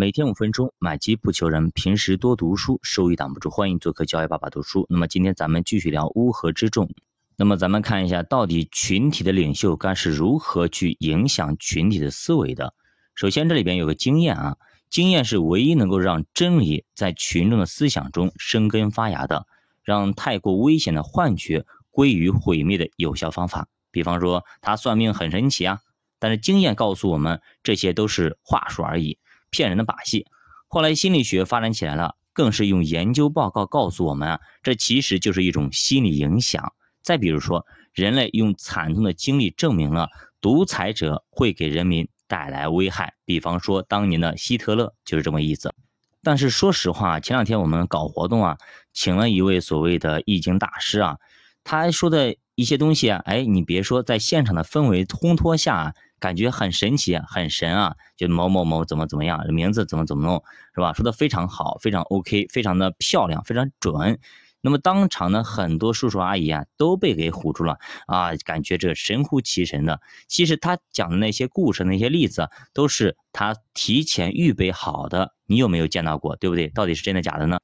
[0.00, 1.70] 每天五分钟，买机不求人。
[1.72, 3.50] 平时多读书，收益挡不住。
[3.50, 4.86] 欢迎做客教育爸爸读书。
[4.88, 6.88] 那么今天咱们继续聊乌合之众。
[7.36, 12.72] 那么咱们看一下，到底群体的领袖该是如何去影响群体的思维的？
[13.14, 14.56] 首先，这里边有个经验啊，
[14.88, 19.44] 经验是唯一能够让真理在群众的思想中生根发芽的，
[19.82, 23.68] 让太过危险的幻觉归于毁灭的有效方法。
[23.90, 25.80] 比方说，他算命很神奇啊，
[26.18, 29.18] 但是经验告诉我们，这些都是话术而已。
[29.50, 30.26] 骗人的把戏。
[30.68, 36.72] 后来心理学发展起来了，更是用研究报告告诉我们啊，这其实就是一种心理影响。
[37.02, 40.08] 再比如说，人类用惨痛的经历证明了
[40.40, 43.14] 独裁者会给人民带来危害。
[43.24, 45.74] 比方说，当年的希特勒就是这么意思。
[46.22, 48.58] 但是说实话，前两天我们搞活动啊，
[48.92, 51.16] 请了一位所谓的易经大师啊，
[51.64, 55.96] 他说的一些东西啊，哎，你别说，在现场的氛围烘托下。
[56.20, 57.96] 感觉很神奇，很神啊！
[58.16, 60.92] 就某某某怎么怎么样，名字怎么怎么弄，是吧？
[60.92, 64.18] 说的非常好，非常 OK，非常的漂亮，非常准。
[64.62, 68.36] 那么当场呢很多叔叔阿姨啊，都被给唬住了啊！
[68.44, 70.00] 感觉这神乎其神的。
[70.28, 75.32] 其实他讲的那些故事、那些例子，都是他提前预备好的。
[75.46, 76.36] 你有没有见到过？
[76.36, 76.68] 对不对？
[76.68, 77.58] 到底是真的假的呢？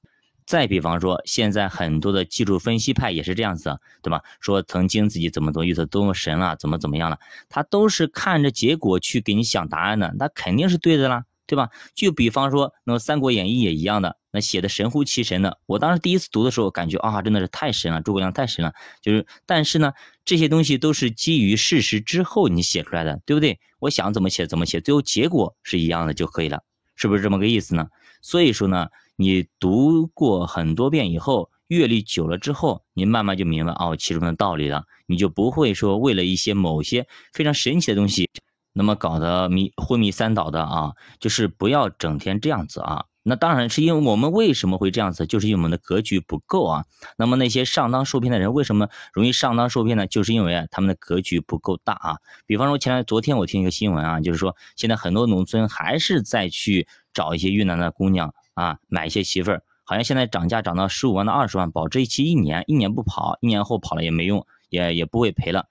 [0.47, 4.23] 再比方说，现在很多的技术分析派也是这样子，对吧？
[4.41, 11.71] 说曾经自己怎么怎么遇到多么神了，怎么怎么样了，他都是看着结果去给你想答案的，那肯定是对的啦，对吧？
[11.97, 15.59] 就比方说，那《三国演义》也一样的，那写的神乎其神的。
[15.67, 18.73] 我当时第一次读的时候，感觉啊，真的是太神了，诸葛亮太神了。
[19.03, 23.59] 就是，但是呢，这些东西都是基于事实之后你写出来的，对不对？
[23.81, 26.63] 我想怎么写怎么写，最后结果是一样的就可以了，
[26.95, 27.89] 是不是这么个意思呢？
[28.23, 28.87] 所以说呢。
[29.17, 38.29] 你读过很多遍以后，阅历久了之后，你慢慢就明白哦其中的道理了，你就不会说为了一些某些非常神奇的东西，
[38.73, 43.07] 那么搞得迷昏迷三倒的啊，就是不要整天这样子啊。
[43.29, 46.85] 那当然是因为我们为什么会这样子，就是因为我们的格局不够啊。
[47.17, 50.07] 那么那些上当受骗的人为什么容易上当受骗呢？
[50.07, 52.19] 就是因为他们的格局不够大啊。
[52.47, 58.33] 比方说前昨天我听一个新闻啊，就是说现在很多农村还是在去找一些越南的姑娘。
[58.57, 65.67] 啊，买一些媳妇儿，好像现在涨价涨到十五万到二十万，保质期一年，一年不跑，一年后跑了也没用，也也不会赔了。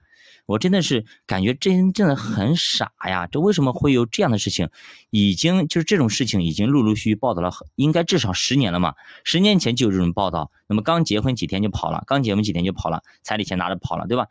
[0.46, 3.26] 我真的是感觉真正的很傻呀！
[3.26, 4.70] 这为什么会有这样的事情？
[5.10, 8.94] 已经就是这种事情已经陆陆续续报道了，应该至少十年了嘛。
[9.24, 14.28] 十年前就有这种报道，那么刚结婚几天就跑了，刚结婚几天就跑了，彩礼钱拿着跑了，对吧？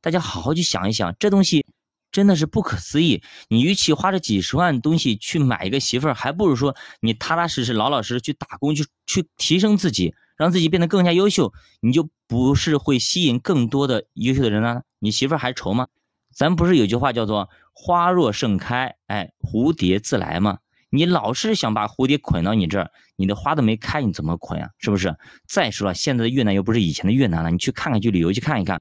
[0.00, 1.66] 大家好好去想一想，这东西。
[2.10, 3.22] 真的是不可思议！
[3.48, 14.82] 你与其花这几十万东西去买一个媳妇儿，还不如说你踏踏实实、老老实实去打工，去去提升自己，让自己变得更加优秀，你就不是会吸引更多的优秀的人呢？
[14.98, 15.88] 你媳妇儿还愁吗？
[16.34, 20.58] 咱不是有句话叫做“花若盛开，哎，蝴蝶自来”吗？
[20.90, 24.70] 你老是想把蝴蝶捆到你这儿，你的花都没开，你怎么捆啊？
[24.78, 25.14] 是不是？
[25.46, 28.80] 再说了，现在的越南又不是以前的越南了，你去看看，去旅游去看一看。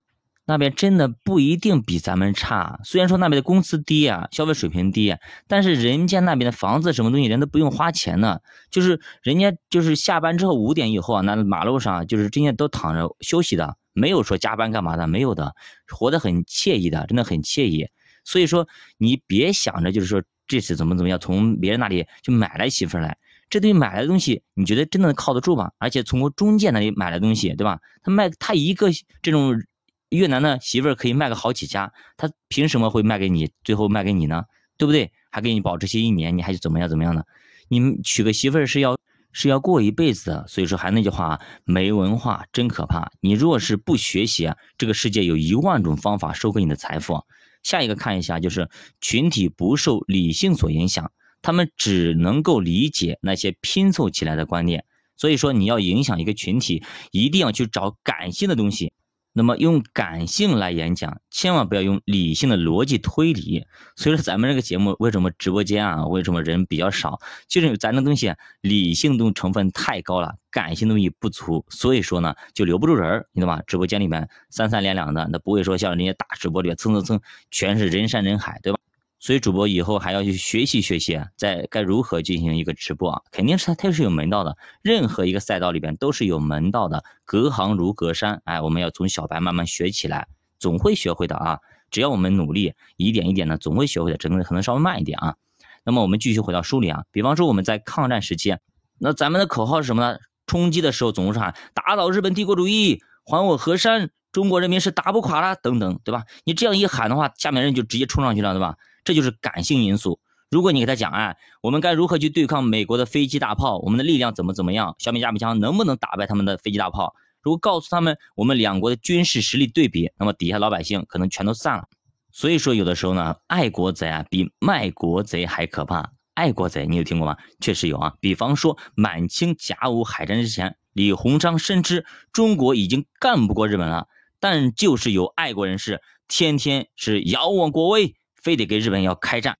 [0.50, 5.14] 那边真的不一定比咱们差，虽然说那边的工资低啊，消费水平低，
[5.46, 8.40] 但是人家那边的房子什么东西人都不用花钱呢，
[8.72, 15.54] 就是人家就是下班之后五点以后啊，那马路上就是真的都躺着休息的，没有说加班干嘛的，没有的，
[15.86, 17.90] 活得很惬意的，真的很惬意。
[18.24, 23.18] 所以说你别想着就是说这次怎么怎么样，从别人那里就买来媳妇来，
[23.50, 25.72] 这东西买来的东西，你觉得真的靠得住吗？
[25.78, 27.82] 而且从中介那里买来东西，对吧？
[28.02, 28.88] 他卖他一个
[29.22, 29.62] 这种。
[30.10, 33.52] 越南的媳妇儿可以卖个好几家，他凭什么会卖给你？
[33.64, 34.44] 最后卖给你呢？
[34.78, 35.12] 对不对？
[35.32, 37.24] 还给你保质期一年，你还是怎么样怎么样呢？
[37.68, 38.98] 你娶个媳妇儿是要
[39.34, 43.12] 是要过一辈子的，所以说还那句话，没文化真可怕。
[43.20, 47.22] 你若是不学习啊，这个世界有一万种方法收割你的财富。
[47.64, 48.70] 下一个看一下，就是
[49.02, 54.86] 群体不受理性所影响，他们只能够理解那些拼凑起来的观念。
[55.18, 58.94] 所以说，你要影响一个群体，一定要去找感性的东西。
[59.38, 63.68] 那么用感性来演讲，千万不要用理性的逻辑推理。
[63.96, 67.20] 所以说咱们这个节目为什么直播间啊，为什么人比较少？
[67.48, 73.62] 就是咱的东西理性东成分太高了，感性东西不足，所以说呢就留不住人，你懂吧？
[73.68, 78.77] 直播间里面三三两两的，那不会说像人家大直播里面蹭蹭蹭全是人山人海，对吧？
[79.20, 83.22] 所以主播以后还要去学习学习，在该如何进行一个直播啊？
[83.32, 84.56] 肯定是它它是有门道的。
[84.82, 88.42] 任何一个赛道里边都是有门道的，隔行如隔山。
[88.46, 90.28] 哎，我们要从小白慢慢学起来，
[90.60, 91.60] 总会学会的啊！
[91.90, 94.18] 只要我们努力，一点一点的，总会学会的。
[94.18, 95.36] 只能可能稍微慢一点啊。
[95.84, 98.56] 那么我们继续回到书里啊，比方说我们在抗战时期，
[99.00, 100.20] 那咱们的口号是什么呢？
[100.46, 106.24] 冲击的时候总是喊打倒日本帝国主义，还我河山，中国人民是打不垮了等等，对吧？
[106.46, 108.76] 你这样一喊的话，下面人就直接冲上去了，对吧？
[109.08, 110.20] 这就是感性因素。
[110.50, 113.78] 如果你给他讲，哎，我们该如何去对抗美国的飞机大炮？
[113.78, 114.96] 我们的力量怎么怎么样？
[115.00, 117.16] 小米加步枪能不能打败他们的飞机大炮？
[117.42, 121.86] 如果告诉他们我们两国的军事实力对比，那么底下老百姓可能全都散了。
[122.34, 126.12] 所以说，有的时候呢，爱国贼啊比卖国贼还可怕。
[126.34, 127.38] 爱国贼，你有听过吗？
[127.62, 128.16] 确实有啊。
[128.20, 134.08] 比方说，满清甲午海战之前，李鸿章深知中国已经干不过日本了，
[134.42, 139.58] 但就是有爱国人士天天是遥望国威，非得给日本要开战。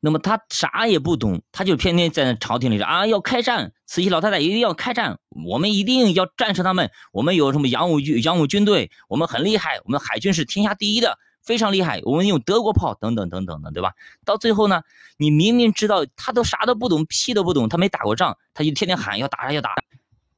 [0.00, 13.92] 那么他啥也不懂，他就天天在那朝廷里说啊，要开战，慈禧老太太一定要开战，我们一定要战胜他们，我们有什么洋务军洋务军队，我们很厉害，我们海军是天下第一的，非常厉害，我们用德国炮等等等等的，对吧？
[14.24, 14.82] 到最后呢，
[15.16, 19.74] 你明明知道他都啥都不懂，屁都不懂，他没打过仗，他就天天喊要打要打，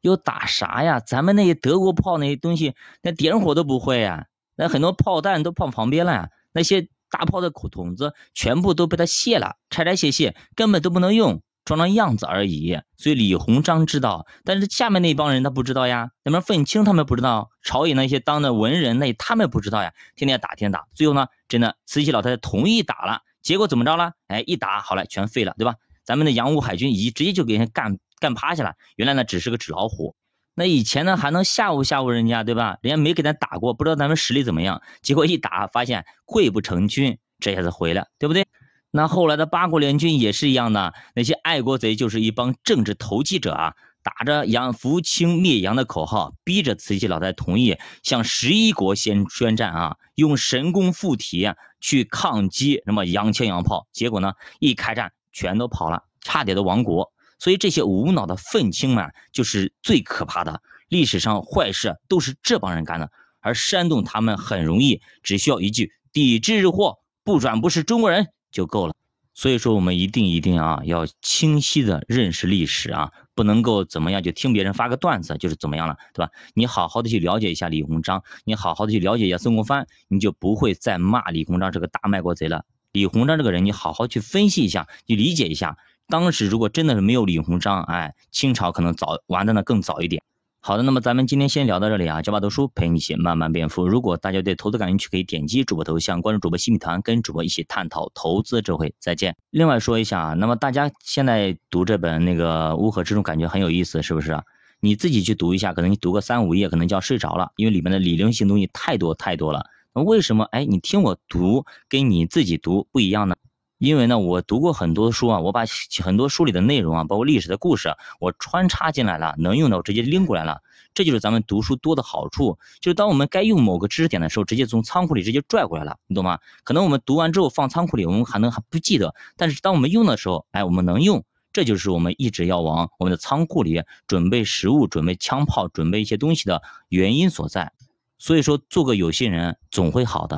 [0.00, 1.00] 要打啥呀？
[1.00, 4.24] 咱们那些德国炮那些东西，那点火都不会呀，
[4.56, 6.88] 那很多炮弹都放旁边了呀，那些。
[7.10, 12.78] 大炮的口筒子全部都被他卸了，拆拆卸卸，根本都不能用，装装样子而已。
[12.96, 16.10] 所以李鸿章知道，但是下面那帮人他不知道呀。
[16.22, 19.92] 那边愤青他们不知道，朝野那些当的文人那他们不知道呀。
[20.16, 24.12] 天天打，天天打，最后呢，真的慈禧老太太同意打了，结果怎么着了？
[24.28, 25.74] 哎，一打好了，全废了，对吧？
[26.04, 28.74] 咱们的洋务海军一直接就给人干干趴下了。
[28.96, 30.16] 原来呢，只是个纸老虎。
[30.60, 32.76] 那以前呢还能吓唬吓唬人家，对吧？
[32.82, 34.82] 人家没给咱打过，不知道咱们实力怎么样。
[35.00, 38.46] 结果一打，发现溃不成军，这下子回来，对不对？
[38.90, 53.86] 那后来的八国联军也是一样的，那些爱国贼就是一帮政治投机者啊，打着杨扶清灭洋的口号，逼着慈禧老太同意向十一国先宣战啊，用神功附体去抗击什么洋枪洋炮。
[53.92, 57.10] 结果呢，一开战全都跑了，差点都亡国。
[57.40, 60.62] 所以这些无脑的愤青们就是最可怕的。
[60.88, 63.10] 历史上坏事都是这帮人干的，
[63.40, 68.94] 而煽动他们很容易，只需要一句“抵制日货，不转不是中国人”就够了。
[69.32, 76.32] 所以说，我们一定一定啊，要清晰的认识历史啊，不能够怎么样就听别人发个段子就是怎么样了，对吧？
[76.54, 82.64] 你好好的去了解一下李鸿章，你好好的去了解一下曾国藩，你就不会再骂李鸿章这个大卖国贼了。
[82.90, 85.78] 李鸿章这个人，你好好去分析一下，你理解一下。
[86.10, 90.20] 当时如果真的是没有李鸿章，哎，清朝可能早完的呢更早一点。
[90.58, 93.86] 好的，那么咱们今天先聊到这里啊，教爸读书陪你一起慢慢变富。
[93.86, 98.92] 如果大家对投资感兴趣，可以点击主播头像关注主播新米团，跟主播一起探讨投资智慧。
[98.98, 99.36] 再见。
[99.50, 104.38] 另外说一下啊，那么大家现在读这本那个乌合之众，感觉很有意思，是不是？
[104.80, 109.64] 你自己去读一下，可能你读个三五页，可能就要睡着了，因为里面的理论性东西太多太多了。
[109.94, 113.36] 那为什么哎，你听我读跟你自己读不一样呢？
[113.80, 115.64] 因为呢，我读过很多书啊，我把
[116.04, 120.60] 很多书里的内容啊，包括历史的故事，我穿插进来了，能用的我直接拎过来了。
[120.92, 126.40] 这就是咱们读书多的好处，就是当我们该用某个知识点的时候，直接从仓库里直接拽过来了，你懂吗？
[126.62, 136.60] 可能我们读完之后放仓库里，我们还能还不记得，但是当我们用的时候，哎，我们能用，这就是我们一直要往我们的仓库里准备食物、准备枪炮、准备一些东西的
[136.90, 137.72] 原因所在。
[138.18, 140.36] 所以说，做个有心人总会好的。